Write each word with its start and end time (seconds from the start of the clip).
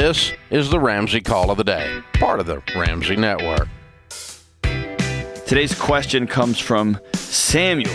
This 0.00 0.32
is 0.50 0.70
the 0.70 0.78
Ramsey 0.78 1.20
Call 1.20 1.50
of 1.50 1.56
the 1.56 1.64
Day, 1.64 2.00
part 2.12 2.38
of 2.38 2.46
the 2.46 2.62
Ramsey 2.76 3.16
Network. 3.16 3.66
Today's 5.44 5.74
question 5.76 6.28
comes 6.28 6.60
from 6.60 7.00
Samuel 7.14 7.92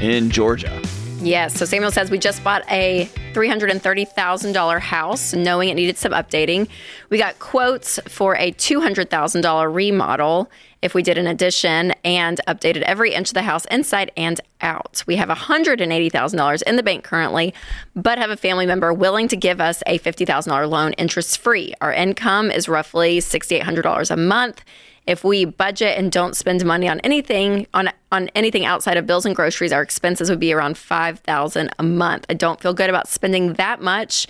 in 0.00 0.30
Georgia. 0.30 0.82
Yes. 1.24 1.54
So 1.54 1.64
Samuel 1.64 1.90
says 1.90 2.10
we 2.10 2.18
just 2.18 2.44
bought 2.44 2.70
a 2.70 3.06
$330,000 3.32 4.80
house 4.80 5.32
knowing 5.32 5.70
it 5.70 5.74
needed 5.74 5.96
some 5.96 6.12
updating. 6.12 6.68
We 7.08 7.16
got 7.16 7.38
quotes 7.38 7.98
for 8.06 8.36
a 8.36 8.52
$200,000 8.52 9.74
remodel 9.74 10.50
if 10.82 10.94
we 10.94 11.02
did 11.02 11.16
an 11.16 11.26
addition 11.26 11.92
and 12.04 12.42
updated 12.46 12.82
every 12.82 13.14
inch 13.14 13.30
of 13.30 13.34
the 13.34 13.42
house 13.42 13.64
inside 13.70 14.12
and 14.18 14.38
out. 14.60 15.02
We 15.06 15.16
have 15.16 15.30
$180,000 15.30 16.62
in 16.62 16.76
the 16.76 16.82
bank 16.82 17.04
currently, 17.04 17.54
but 17.96 18.18
have 18.18 18.28
a 18.28 18.36
family 18.36 18.66
member 18.66 18.92
willing 18.92 19.26
to 19.28 19.36
give 19.36 19.62
us 19.62 19.82
a 19.86 19.98
$50,000 19.98 20.68
loan 20.68 20.92
interest 20.92 21.38
free. 21.38 21.72
Our 21.80 21.92
income 21.92 22.50
is 22.50 22.68
roughly 22.68 23.20
$6,800 23.20 24.10
a 24.10 24.16
month 24.18 24.62
if 25.06 25.22
we 25.24 25.44
budget 25.44 25.98
and 25.98 26.10
don't 26.10 26.34
spend 26.36 26.64
money 26.64 26.88
on 26.88 27.00
anything 27.00 27.66
on 27.74 27.90
on 28.10 28.28
anything 28.34 28.64
outside 28.64 28.96
of 28.96 29.06
bills 29.06 29.26
and 29.26 29.36
groceries, 29.36 29.72
our 29.72 29.82
expenses 29.82 30.30
would 30.30 30.40
be 30.40 30.52
around 30.52 30.78
five 30.78 31.18
thousand 31.20 31.70
a 31.78 31.82
month. 31.82 32.24
I 32.30 32.34
don't 32.34 32.60
feel 32.60 32.72
good 32.74 32.88
about 32.90 33.08
spending 33.08 33.54
that 33.54 33.82
much, 33.82 34.26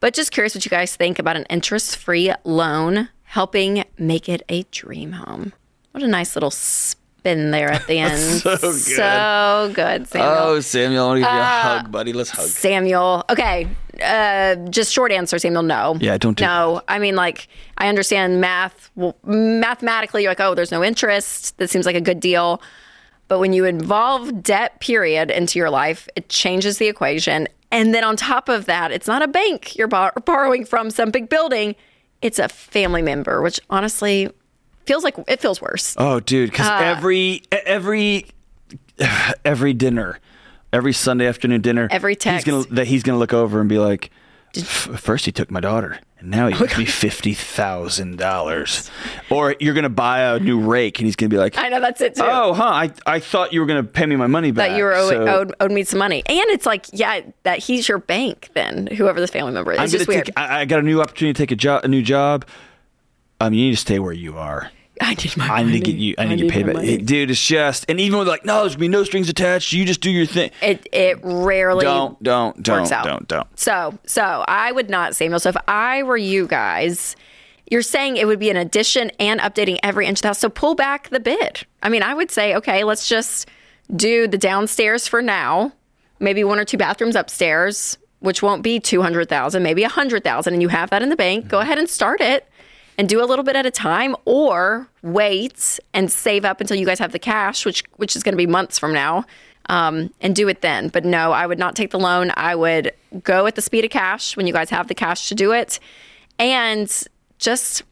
but 0.00 0.12
just 0.14 0.30
curious 0.30 0.54
what 0.54 0.64
you 0.64 0.70
guys 0.70 0.94
think 0.96 1.18
about 1.18 1.36
an 1.36 1.44
interest-free 1.48 2.32
loan 2.44 3.08
helping 3.24 3.84
make 3.98 4.28
it 4.28 4.42
a 4.48 4.64
dream 4.70 5.12
home. 5.12 5.52
What 5.92 6.02
a 6.02 6.06
nice 6.08 6.36
little 6.36 6.50
spin 6.50 7.50
there 7.50 7.70
at 7.70 7.86
the 7.86 7.98
end. 7.98 8.40
So 8.40 8.56
good. 8.58 8.74
So 8.74 9.72
good, 9.74 10.08
Samuel. 10.08 10.34
Oh, 10.38 10.60
Samuel, 10.60 11.04
I 11.04 11.08
want 11.08 11.16
to 11.16 11.20
give 11.22 11.32
you 11.32 11.38
a 11.38 11.42
Uh, 11.42 11.62
hug, 11.62 11.90
buddy. 11.92 12.12
Let's 12.12 12.30
hug. 12.30 12.46
Samuel. 12.48 13.24
Okay. 13.30 13.66
Uh, 14.02 14.54
just 14.70 14.92
short 14.92 15.10
answer, 15.12 15.38
Samuel. 15.38 15.62
No. 15.62 15.96
Yeah, 16.00 16.16
don't 16.18 16.36
do 16.36 16.44
No. 16.44 16.82
I 16.88 16.98
mean, 16.98 17.16
like, 17.16 17.48
I 17.78 17.88
understand 17.88 18.40
math. 18.40 18.90
Well, 18.94 19.16
mathematically, 19.24 20.22
you're 20.22 20.30
like, 20.30 20.40
oh, 20.40 20.54
there's 20.54 20.70
no 20.70 20.84
interest. 20.84 21.56
That 21.58 21.68
seems 21.70 21.86
like 21.86 21.96
a 21.96 22.00
good 22.00 22.20
deal. 22.20 22.62
But 23.28 23.40
when 23.40 23.52
you 23.52 23.64
involve 23.64 24.42
debt, 24.42 24.80
period, 24.80 25.30
into 25.30 25.58
your 25.58 25.68
life, 25.70 26.08
it 26.16 26.28
changes 26.28 26.78
the 26.78 26.86
equation. 26.88 27.46
And 27.70 27.92
then 27.94 28.02
on 28.04 28.16
top 28.16 28.48
of 28.48 28.64
that, 28.64 28.90
it's 28.92 29.06
not 29.06 29.20
a 29.20 29.28
bank 29.28 29.76
you're 29.76 29.88
bor- 29.88 30.12
borrowing 30.24 30.64
from 30.64 30.90
some 30.90 31.10
big 31.10 31.28
building. 31.28 31.74
It's 32.22 32.38
a 32.38 32.48
family 32.48 33.02
member, 33.02 33.42
which 33.42 33.60
honestly 33.68 34.30
feels 34.86 35.04
like 35.04 35.16
it 35.28 35.40
feels 35.40 35.60
worse. 35.60 35.94
Oh, 35.98 36.20
dude, 36.20 36.50
because 36.50 36.66
Uh, 36.66 36.78
every 36.82 37.42
every 37.52 38.26
every 39.44 39.74
dinner, 39.74 40.18
every 40.72 40.92
Sunday 40.92 41.26
afternoon 41.26 41.60
dinner, 41.60 41.88
Every 41.90 42.12
he's 42.14 42.18
text. 42.22 42.46
gonna 42.46 42.64
that 42.70 42.86
he's 42.86 43.02
gonna 43.02 43.18
look 43.18 43.32
over 43.32 43.60
and 43.60 43.68
be 43.68 43.78
like, 43.78 44.10
"F- 44.56 44.64
first 45.00 45.24
he 45.26 45.32
took 45.32 45.50
my 45.50 45.60
daughter, 45.60 45.98
and 46.18 46.30
now 46.30 46.48
he 46.48 46.54
owes 46.62 46.76
me 46.78 46.84
fifty 46.84 47.34
thousand 47.34 48.18
dollars. 48.18 48.90
Or 49.30 49.54
you're 49.60 49.74
gonna 49.74 49.88
buy 49.88 50.20
a 50.34 50.38
new 50.40 50.60
rake, 50.60 50.98
and 50.98 51.06
he's 51.06 51.16
gonna 51.16 51.28
be 51.30 51.36
like, 51.38 51.56
I 51.58 51.68
know 51.68 51.80
that's 51.80 52.00
it 52.00 52.14
too. 52.16 52.22
Oh, 52.24 52.52
huh? 52.54 52.64
I, 52.64 52.90
I 53.06 53.18
thought 53.20 53.52
you 53.52 53.60
were 53.60 53.66
gonna 53.66 53.82
pay 53.84 54.06
me 54.06 54.16
my 54.16 54.26
money 54.26 54.50
back. 54.50 54.70
that 54.70 54.76
you 54.76 54.84
were 54.84 54.94
owed, 54.94 55.08
so 55.10 55.28
owed, 55.28 55.54
owed 55.60 55.72
me 55.72 55.84
some 55.84 55.98
money. 55.98 56.22
And 56.26 56.38
it's 56.50 56.66
like, 56.66 56.86
yeah, 56.92 57.20
that 57.44 57.58
he's 57.58 57.88
your 57.88 57.98
bank 57.98 58.50
then, 58.54 58.86
whoever 58.88 59.20
the 59.20 59.28
family 59.28 59.52
member 59.52 59.72
is. 59.72 59.78
I'm 59.78 59.84
It's 59.84 59.92
just 59.92 60.08
weird. 60.08 60.26
take. 60.26 60.38
I, 60.38 60.60
I 60.60 60.64
got 60.64 60.78
a 60.80 60.82
new 60.82 61.00
opportunity 61.00 61.34
to 61.34 61.38
take 61.42 61.50
a 61.50 61.56
job, 61.56 61.84
a 61.84 61.88
new 61.88 62.02
job. 62.02 62.44
Um, 63.40 63.52
you 63.54 63.66
need 63.66 63.70
to 63.72 63.76
stay 63.76 63.98
where 64.00 64.12
you 64.12 64.36
are. 64.36 64.70
I 65.00 65.14
need 65.14 65.36
my 65.36 65.48
I 65.48 65.62
need 65.62 65.72
to 65.72 65.80
get 65.80 65.96
you. 65.96 66.14
I 66.18 66.24
need 66.24 66.38
to 66.38 66.44
get 66.44 66.52
paid 66.52 66.66
back, 66.66 66.74
money. 66.76 66.98
dude. 66.98 67.30
It's 67.30 67.44
just, 67.44 67.84
and 67.88 68.00
even 68.00 68.18
with 68.18 68.28
like, 68.28 68.44
no, 68.44 68.60
there's 68.60 68.74
gonna 68.74 68.80
be 68.80 68.88
no 68.88 69.04
strings 69.04 69.28
attached. 69.28 69.72
You 69.72 69.84
just 69.84 70.00
do 70.00 70.10
your 70.10 70.26
thing. 70.26 70.50
It 70.62 70.88
it 70.92 71.18
rarely 71.22 71.84
Don't, 71.84 72.22
don't, 72.22 72.62
don't, 72.62 72.80
works 72.80 72.92
out. 72.92 73.04
don't, 73.04 73.28
don't. 73.28 73.58
So 73.58 73.98
so 74.06 74.44
I 74.48 74.72
would 74.72 74.90
not, 74.90 75.14
Samuel. 75.16 75.40
So 75.40 75.50
if 75.50 75.56
I 75.66 76.02
were 76.02 76.16
you 76.16 76.46
guys, 76.46 77.16
you're 77.70 77.82
saying 77.82 78.16
it 78.16 78.26
would 78.26 78.38
be 78.38 78.50
an 78.50 78.56
addition 78.56 79.10
and 79.18 79.40
updating 79.40 79.78
every 79.82 80.06
inch 80.06 80.18
of 80.18 80.22
the 80.22 80.28
house. 80.28 80.38
So 80.38 80.48
pull 80.48 80.74
back 80.74 81.10
the 81.10 81.20
bid. 81.20 81.66
I 81.82 81.88
mean, 81.88 82.02
I 82.02 82.14
would 82.14 82.30
say, 82.30 82.54
okay, 82.56 82.82
let's 82.84 83.08
just 83.08 83.48
do 83.94 84.26
the 84.26 84.38
downstairs 84.38 85.06
for 85.06 85.22
now. 85.22 85.72
Maybe 86.18 86.42
one 86.44 86.58
or 86.58 86.64
two 86.64 86.78
bathrooms 86.78 87.14
upstairs, 87.14 87.98
which 88.20 88.42
won't 88.42 88.62
be 88.62 88.80
two 88.80 89.02
hundred 89.02 89.28
thousand, 89.28 89.62
maybe 89.62 89.84
a 89.84 89.88
hundred 89.88 90.24
thousand, 90.24 90.54
and 90.54 90.62
you 90.62 90.68
have 90.68 90.90
that 90.90 91.02
in 91.02 91.10
the 91.10 91.16
bank. 91.16 91.48
Go 91.48 91.58
mm-hmm. 91.58 91.62
ahead 91.62 91.78
and 91.78 91.88
start 91.88 92.20
it. 92.20 92.47
And 92.98 93.08
do 93.08 93.22
a 93.22 93.26
little 93.26 93.44
bit 93.44 93.54
at 93.54 93.64
a 93.64 93.70
time, 93.70 94.16
or 94.24 94.88
wait 95.02 95.78
and 95.94 96.10
save 96.10 96.44
up 96.44 96.60
until 96.60 96.76
you 96.76 96.84
guys 96.84 96.98
have 96.98 97.12
the 97.12 97.18
cash, 97.20 97.64
which 97.64 97.84
which 97.96 98.16
is 98.16 98.24
going 98.24 98.32
to 98.32 98.36
be 98.36 98.46
months 98.46 98.76
from 98.76 98.92
now, 98.92 99.24
um, 99.68 100.12
and 100.20 100.34
do 100.34 100.48
it 100.48 100.62
then. 100.62 100.88
But 100.88 101.04
no, 101.04 101.30
I 101.30 101.46
would 101.46 101.60
not 101.60 101.76
take 101.76 101.92
the 101.92 101.98
loan. 101.98 102.32
I 102.36 102.56
would 102.56 102.92
go 103.22 103.46
at 103.46 103.54
the 103.54 103.62
speed 103.62 103.84
of 103.84 103.92
cash 103.92 104.36
when 104.36 104.48
you 104.48 104.52
guys 104.52 104.70
have 104.70 104.88
the 104.88 104.96
cash 104.96 105.28
to 105.28 105.36
do 105.36 105.52
it, 105.52 105.78
and 106.40 106.92
just 107.38 107.84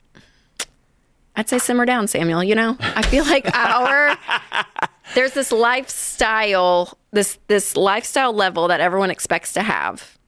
I'd 1.37 1.49
say 1.49 1.59
simmer 1.59 1.85
down, 1.85 2.09
Samuel. 2.09 2.43
You 2.43 2.55
know, 2.55 2.77
I 2.81 3.03
feel 3.03 3.25
like 3.25 3.47
our 3.55 4.17
there's 5.15 5.33
this 5.33 5.53
lifestyle, 5.53 6.97
this 7.13 7.39
this 7.47 7.77
lifestyle 7.77 8.33
level 8.33 8.69
that 8.69 8.81
everyone 8.81 9.11
expects 9.11 9.53
to 9.53 9.63
have, 9.63 10.19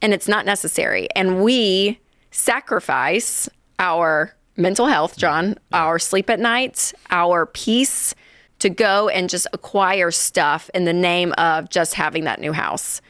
and 0.00 0.14
it's 0.14 0.26
not 0.26 0.46
necessary. 0.46 1.08
And 1.14 1.42
we 1.42 2.00
sacrifice 2.30 3.48
our 3.80 4.36
mental 4.56 4.86
health, 4.86 5.16
John, 5.16 5.56
our 5.72 5.98
sleep 5.98 6.30
at 6.30 6.38
night, 6.38 6.92
our 7.10 7.46
peace 7.46 8.14
to 8.60 8.68
go 8.68 9.08
and 9.08 9.28
just 9.28 9.46
acquire 9.52 10.10
stuff 10.10 10.70
in 10.74 10.84
the 10.84 10.92
name 10.92 11.32
of 11.38 11.70
just 11.70 11.94
having 11.94 12.24
that 12.24 12.40
new 12.40 12.52
house. 12.52 13.00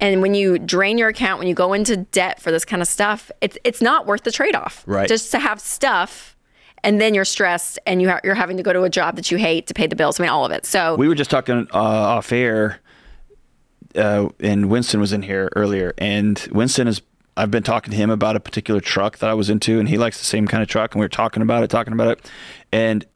And 0.00 0.20
when 0.20 0.34
you 0.34 0.58
drain 0.58 0.98
your 0.98 1.08
account, 1.08 1.38
when 1.38 1.48
you 1.48 1.54
go 1.54 1.72
into 1.72 1.96
debt 1.96 2.40
for 2.40 2.50
this 2.50 2.64
kind 2.64 2.82
of 2.82 2.88
stuff, 2.88 3.30
it's 3.40 3.56
it's 3.64 3.80
not 3.80 4.06
worth 4.06 4.24
the 4.24 4.32
trade 4.32 4.54
off. 4.54 4.84
Right. 4.86 5.08
Just 5.08 5.30
to 5.30 5.38
have 5.38 5.60
stuff, 5.60 6.36
and 6.84 7.00
then 7.00 7.14
you're 7.14 7.24
stressed, 7.24 7.78
and 7.86 8.02
you 8.02 8.10
ha- 8.10 8.20
you're 8.22 8.34
having 8.34 8.56
to 8.56 8.62
go 8.62 8.72
to 8.72 8.82
a 8.82 8.90
job 8.90 9.16
that 9.16 9.30
you 9.30 9.38
hate 9.38 9.68
to 9.68 9.74
pay 9.74 9.86
the 9.86 9.96
bills. 9.96 10.20
I 10.20 10.24
mean, 10.24 10.30
all 10.30 10.44
of 10.44 10.52
it. 10.52 10.66
So 10.66 10.96
We 10.96 11.08
were 11.08 11.14
just 11.14 11.30
talking 11.30 11.68
uh, 11.72 11.78
off 11.78 12.32
air, 12.32 12.80
uh, 13.94 14.28
and 14.40 14.68
Winston 14.68 15.00
was 15.00 15.12
in 15.12 15.22
here 15.22 15.48
earlier, 15.56 15.94
and 15.98 16.46
Winston 16.52 16.86
is. 16.88 17.00
I've 17.36 17.50
been 17.50 17.62
talking 17.62 17.90
to 17.90 17.96
him 17.96 18.10
about 18.10 18.36
a 18.36 18.40
particular 18.40 18.80
truck 18.80 19.18
that 19.18 19.30
I 19.30 19.34
was 19.34 19.48
into, 19.48 19.78
and 19.78 19.88
he 19.88 19.98
likes 19.98 20.18
the 20.18 20.26
same 20.26 20.46
kind 20.46 20.62
of 20.62 20.68
truck, 20.68 20.94
and 20.94 21.00
we 21.00 21.04
were 21.04 21.10
talking 21.10 21.42
about 21.42 21.62
it, 21.62 21.70
talking 21.70 21.92
about 21.92 22.08
it, 22.08 22.30
and 22.70 23.06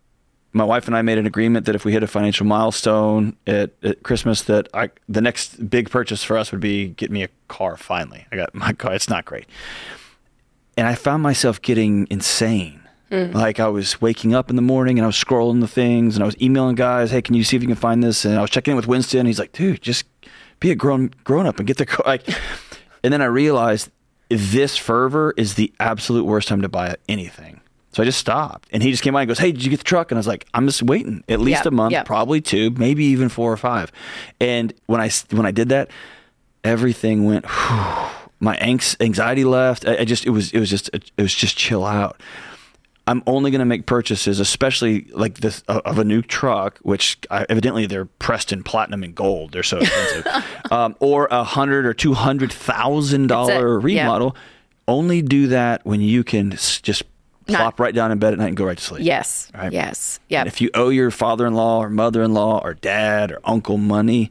my 0.56 0.64
wife 0.64 0.86
and 0.86 0.96
I 0.96 1.02
made 1.02 1.18
an 1.18 1.26
agreement 1.26 1.66
that 1.66 1.74
if 1.74 1.84
we 1.84 1.92
hit 1.92 2.02
a 2.02 2.06
financial 2.06 2.46
milestone 2.46 3.36
at, 3.46 3.72
at 3.82 4.02
Christmas, 4.02 4.42
that 4.42 4.68
I 4.72 4.90
the 5.06 5.20
next 5.20 5.68
big 5.68 5.90
purchase 5.90 6.24
for 6.24 6.38
us 6.38 6.50
would 6.50 6.62
be 6.62 6.88
get 6.88 7.10
me 7.10 7.22
a 7.22 7.28
car. 7.48 7.76
Finally, 7.76 8.26
I 8.32 8.36
got 8.36 8.54
my 8.54 8.72
car. 8.72 8.94
It's 8.94 9.10
not 9.10 9.26
great, 9.26 9.46
and 10.76 10.86
I 10.86 10.94
found 10.94 11.22
myself 11.22 11.60
getting 11.60 12.06
insane. 12.10 12.80
Hmm. 13.10 13.32
Like 13.32 13.60
I 13.60 13.68
was 13.68 14.00
waking 14.00 14.34
up 14.34 14.48
in 14.50 14.56
the 14.56 14.62
morning 14.62 14.98
and 14.98 15.04
I 15.04 15.06
was 15.06 15.22
scrolling 15.22 15.60
the 15.60 15.68
things 15.68 16.16
and 16.16 16.22
I 16.22 16.26
was 16.26 16.40
emailing 16.40 16.74
guys, 16.74 17.10
"Hey, 17.10 17.22
can 17.22 17.34
you 17.34 17.44
see 17.44 17.56
if 17.56 17.62
you 17.62 17.68
can 17.68 17.76
find 17.76 18.02
this?" 18.02 18.24
And 18.24 18.36
I 18.36 18.40
was 18.40 18.50
checking 18.50 18.72
in 18.72 18.76
with 18.76 18.88
Winston. 18.88 19.26
He's 19.26 19.38
like, 19.38 19.52
"Dude, 19.52 19.82
just 19.82 20.06
be 20.58 20.70
a 20.70 20.74
grown 20.74 21.12
grown 21.22 21.46
up 21.46 21.58
and 21.58 21.66
get 21.66 21.76
the 21.76 21.86
car." 21.86 22.02
Like, 22.06 22.26
and 23.04 23.12
then 23.12 23.20
I 23.20 23.26
realized 23.26 23.90
this 24.28 24.76
fervor 24.76 25.34
is 25.36 25.54
the 25.54 25.72
absolute 25.80 26.24
worst 26.24 26.48
time 26.48 26.62
to 26.62 26.68
buy 26.68 26.96
anything. 27.08 27.60
So 27.92 28.02
I 28.02 28.06
just 28.06 28.18
stopped, 28.18 28.68
and 28.72 28.82
he 28.82 28.90
just 28.90 29.02
came 29.02 29.14
by 29.14 29.22
and 29.22 29.28
goes, 29.28 29.38
"Hey, 29.38 29.52
did 29.52 29.64
you 29.64 29.70
get 29.70 29.78
the 29.78 29.84
truck?" 29.84 30.10
And 30.10 30.18
I 30.18 30.20
was 30.20 30.26
like, 30.26 30.46
"I'm 30.52 30.66
just 30.66 30.82
waiting 30.82 31.24
at 31.28 31.40
least 31.40 31.60
Yep, 31.60 31.66
a 31.66 31.70
month, 31.70 31.92
yep. 31.92 32.04
probably 32.06 32.42
two, 32.42 32.70
maybe 32.72 33.04
even 33.06 33.28
four 33.30 33.50
or 33.50 33.56
five. 33.56 33.90
And 34.38 34.74
when 34.86 35.00
I 35.00 35.08
when 35.30 35.46
I 35.46 35.50
did 35.50 35.70
that, 35.70 35.90
everything 36.64 37.24
went. 37.24 37.46
my 38.38 38.54
anx- 38.56 38.96
anxiety 39.00 39.44
left. 39.44 39.86
I, 39.88 40.00
I 40.00 40.04
just 40.04 40.26
it 40.26 40.30
was 40.30 40.52
it 40.52 40.60
was 40.60 40.68
just 40.68 40.90
it 40.92 41.10
was 41.22 41.34
just 41.34 41.56
chill 41.56 41.86
out. 41.86 42.20
I'm 43.08 43.22
only 43.26 43.50
going 43.52 43.60
to 43.60 43.64
make 43.66 43.86
purchases, 43.86 44.40
especially 44.40 45.06
like 45.12 45.34
this 45.38 45.62
uh, 45.68 45.80
of 45.84 45.98
a 46.00 46.04
new 46.04 46.22
truck, 46.22 46.78
which 46.82 47.18
I, 47.30 47.46
evidently 47.48 47.86
they're 47.86 48.06
pressed 48.06 48.52
in 48.52 48.64
platinum 48.64 49.04
and 49.04 49.14
gold. 49.14 49.52
They're 49.52 49.62
so 49.62 49.78
expensive, 49.78 50.26
um, 50.72 50.96
or 50.98 51.28
a 51.30 51.44
hundred 51.44 51.86
or 51.86 51.94
two 51.94 52.14
hundred 52.14 52.52
thousand 52.52 53.28
dollar 53.28 53.78
it. 53.78 53.92
Yeah. 53.92 54.02
remodel. 54.04 54.36
Only 54.88 55.22
do 55.22 55.46
that 55.48 55.84
when 55.86 56.00
you 56.00 56.24
can 56.24 56.50
just 56.50 57.02
Not- 57.48 57.58
plop 57.58 57.80
right 57.80 57.94
down 57.94 58.10
in 58.12 58.18
bed 58.18 58.32
at 58.32 58.38
night 58.40 58.48
and 58.48 58.56
go 58.56 58.64
right 58.64 58.78
to 58.78 58.82
sleep. 58.84 59.04
yes, 59.04 59.50
Right. 59.54 59.72
yes, 59.72 60.18
yeah. 60.28 60.44
if 60.46 60.60
you 60.60 60.70
owe 60.74 60.88
your 60.88 61.10
father-in-law 61.12 61.78
or 61.80 61.90
mother-in-law 61.90 62.60
or 62.62 62.74
dad 62.74 63.30
or 63.32 63.38
uncle 63.44 63.78
money, 63.78 64.30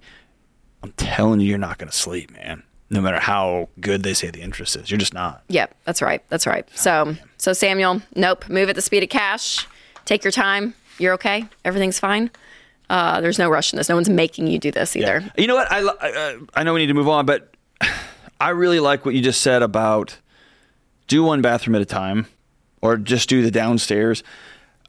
I'm 0.83 0.91
telling 0.94 1.39
you, 1.39 1.47
you're 1.47 1.57
not 1.57 1.77
going 1.77 1.89
to 1.89 1.95
sleep, 1.97 2.31
man. 2.31 2.63
No 2.89 3.01
matter 3.01 3.19
how 3.19 3.69
good 3.79 4.03
they 4.03 4.13
say 4.13 4.29
the 4.29 4.41
interest 4.41 4.75
is, 4.75 4.91
you're 4.91 4.99
just 4.99 5.13
not. 5.13 5.43
Yep, 5.49 5.75
that's 5.85 6.01
right. 6.01 6.23
That's 6.29 6.45
right. 6.45 6.67
So, 6.75 7.15
so 7.37 7.51
Samuel, 7.51 8.01
nope. 8.15 8.47
Move 8.47 8.69
at 8.69 8.75
the 8.75 8.81
speed 8.81 9.01
of 9.01 9.09
cash. 9.09 9.67
Take 10.05 10.23
your 10.23 10.31
time. 10.31 10.75
You're 10.99 11.13
okay. 11.13 11.45
Everything's 11.65 11.99
fine. 11.99 12.29
Uh, 12.89 13.21
there's 13.21 13.39
no 13.39 13.49
rush 13.49 13.73
in 13.73 13.77
this. 13.77 13.89
No 13.89 13.95
one's 13.95 14.09
making 14.09 14.47
you 14.47 14.59
do 14.59 14.71
this 14.71 14.95
either. 14.95 15.23
You 15.37 15.47
know 15.47 15.55
what? 15.55 15.71
I, 15.71 15.79
I, 15.79 16.11
uh, 16.11 16.39
I 16.53 16.63
know 16.63 16.73
we 16.73 16.81
need 16.81 16.87
to 16.87 16.93
move 16.93 17.07
on, 17.07 17.25
but 17.25 17.51
I 18.39 18.49
really 18.49 18.79
like 18.79 19.05
what 19.05 19.15
you 19.15 19.21
just 19.21 19.41
said 19.41 19.63
about 19.63 20.19
do 21.07 21.23
one 21.23 21.41
bathroom 21.41 21.75
at 21.75 21.81
a 21.81 21.85
time 21.85 22.27
or 22.81 22.97
just 22.97 23.29
do 23.29 23.41
the 23.41 23.51
downstairs. 23.51 24.23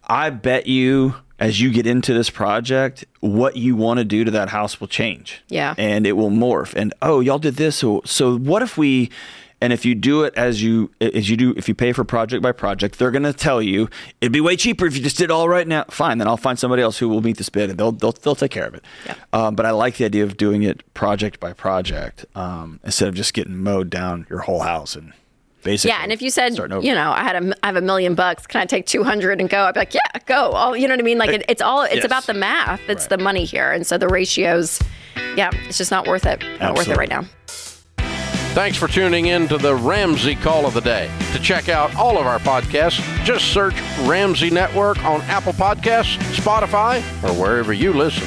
I 0.06 0.30
bet 0.30 0.66
you, 0.66 1.14
as 1.38 1.60
you 1.60 1.70
get 1.70 1.86
into 1.86 2.14
this 2.14 2.30
project, 2.30 3.04
what 3.20 3.56
you 3.56 3.76
want 3.76 3.98
to 3.98 4.04
do 4.04 4.24
to 4.24 4.30
that 4.30 4.48
house 4.48 4.80
will 4.80 4.88
change. 4.88 5.42
Yeah. 5.48 5.74
And 5.76 6.06
it 6.06 6.12
will 6.12 6.30
morph. 6.30 6.74
And 6.74 6.94
oh, 7.02 7.20
y'all 7.20 7.38
did 7.38 7.56
this. 7.56 7.76
So, 7.76 8.02
so 8.04 8.38
what 8.38 8.62
if 8.62 8.78
we 8.78 9.10
And 9.60 9.72
if 9.72 9.86
you 9.86 9.94
do 9.94 10.22
it 10.24 10.34
as 10.36 10.62
you 10.62 10.90
as 11.00 11.30
you 11.30 11.36
do, 11.36 11.54
if 11.56 11.66
you 11.66 11.74
pay 11.74 11.92
for 11.92 12.04
project 12.04 12.42
by 12.42 12.52
project, 12.52 12.98
they're 12.98 13.10
going 13.10 13.22
to 13.22 13.32
tell 13.32 13.62
you 13.62 13.88
it'd 14.20 14.32
be 14.32 14.40
way 14.40 14.54
cheaper 14.54 14.86
if 14.86 14.96
you 14.96 15.02
just 15.02 15.16
did 15.16 15.30
all 15.30 15.48
right 15.48 15.66
now. 15.66 15.84
Fine, 15.88 16.18
then 16.18 16.28
I'll 16.28 16.36
find 16.36 16.58
somebody 16.58 16.82
else 16.82 16.98
who 16.98 17.08
will 17.08 17.22
meet 17.22 17.38
this 17.38 17.48
bid, 17.48 17.70
and 17.70 17.78
they'll 17.78 17.92
they'll, 17.92 18.12
they'll 18.12 18.34
take 18.34 18.50
care 18.50 18.66
of 18.66 18.74
it. 18.74 18.84
Yeah. 19.06 19.14
Um, 19.32 19.54
but 19.56 19.64
I 19.64 19.70
like 19.70 19.96
the 19.96 20.04
idea 20.04 20.24
of 20.24 20.36
doing 20.36 20.62
it 20.62 20.82
project 20.92 21.40
by 21.40 21.54
project 21.54 22.26
um, 22.34 22.80
instead 22.84 23.08
of 23.08 23.14
just 23.14 23.32
getting 23.32 23.56
mowed 23.56 23.88
down 23.88 24.26
your 24.28 24.40
whole 24.40 24.60
house 24.60 24.94
and 24.94 25.14
basically. 25.66 25.90
Yeah, 25.94 26.02
and 26.02 26.12
if 26.12 26.22
you 26.22 26.30
said, 26.30 26.56
you 26.56 26.94
know, 26.94 27.10
I 27.12 27.22
had 27.22 27.36
a, 27.44 27.54
I 27.62 27.66
have 27.66 27.76
a 27.76 27.80
million 27.82 28.14
bucks, 28.14 28.46
can 28.46 28.62
I 28.62 28.64
take 28.66 28.86
two 28.86 29.04
hundred 29.04 29.40
and 29.40 29.50
go? 29.50 29.64
I'd 29.64 29.74
be 29.74 29.80
like, 29.80 29.92
yeah, 29.92 30.00
go. 30.24 30.52
All 30.52 30.74
you 30.76 30.88
know 30.88 30.94
what 30.94 31.00
I 31.00 31.02
mean? 31.02 31.18
Like 31.18 31.30
it, 31.30 31.44
it's 31.48 31.60
all, 31.60 31.82
it's 31.82 31.96
Yes. 31.96 32.04
about 32.04 32.24
the 32.26 32.34
math. 32.34 32.80
It's 32.88 33.02
Right. 33.04 33.10
the 33.10 33.18
money 33.18 33.44
here, 33.44 33.70
and 33.72 33.86
so 33.86 33.98
the 33.98 34.08
ratios, 34.08 34.80
yeah, 35.36 35.50
it's 35.68 35.76
just 35.76 35.90
not 35.90 36.06
worth 36.06 36.24
it. 36.24 36.42
Not 36.60 36.74
worth 36.76 36.88
it 36.88 36.96
right 36.96 37.10
now. 37.10 37.26
Thanks 38.54 38.78
for 38.78 38.88
tuning 38.88 39.26
in 39.26 39.48
to 39.48 39.58
the 39.58 39.74
Ramsey 39.74 40.34
Call 40.34 40.64
of 40.64 40.72
the 40.72 40.80
Day. 40.80 41.10
To 41.34 41.38
check 41.38 41.68
out 41.68 41.94
all 41.94 42.16
of 42.16 42.26
our 42.26 42.38
podcasts, 42.38 43.00
just 43.22 43.52
search 43.52 43.74
Ramsey 44.04 44.48
Network 44.48 44.96
on 45.04 45.20
Apple 45.22 45.52
Podcasts, 45.52 46.16
Spotify, 46.34 47.00
or 47.22 47.34
wherever 47.38 47.74
you 47.74 47.92
listen. 47.92 48.26